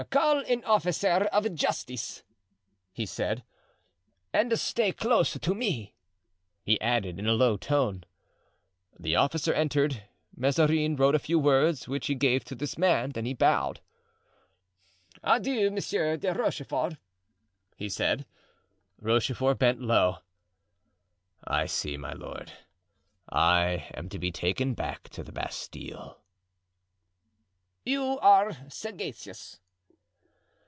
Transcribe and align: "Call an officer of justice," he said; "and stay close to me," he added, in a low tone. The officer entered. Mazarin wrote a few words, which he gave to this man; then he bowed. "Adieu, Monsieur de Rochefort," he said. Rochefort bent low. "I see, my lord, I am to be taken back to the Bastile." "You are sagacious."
"Call 0.09 0.39
an 0.45 0.63
officer 0.63 1.25
of 1.31 1.53
justice," 1.53 2.23
he 2.91 3.05
said; 3.05 3.43
"and 4.33 4.57
stay 4.59 4.91
close 4.91 5.33
to 5.33 5.53
me," 5.53 5.93
he 6.63 6.81
added, 6.81 7.19
in 7.19 7.27
a 7.27 7.33
low 7.33 7.55
tone. 7.55 8.03
The 8.99 9.15
officer 9.15 9.53
entered. 9.53 10.01
Mazarin 10.35 10.95
wrote 10.95 11.13
a 11.13 11.19
few 11.19 11.37
words, 11.37 11.87
which 11.87 12.07
he 12.07 12.15
gave 12.15 12.43
to 12.45 12.55
this 12.55 12.79
man; 12.79 13.11
then 13.11 13.25
he 13.27 13.35
bowed. 13.35 13.79
"Adieu, 15.23 15.69
Monsieur 15.69 16.17
de 16.17 16.33
Rochefort," 16.33 16.95
he 17.75 17.87
said. 17.87 18.25
Rochefort 18.99 19.59
bent 19.59 19.81
low. 19.81 20.17
"I 21.43 21.67
see, 21.67 21.95
my 21.95 22.13
lord, 22.13 22.51
I 23.29 23.87
am 23.93 24.09
to 24.09 24.17
be 24.17 24.31
taken 24.31 24.73
back 24.73 25.09
to 25.09 25.21
the 25.23 25.31
Bastile." 25.31 26.19
"You 27.85 28.17
are 28.19 28.67
sagacious." 28.67 29.59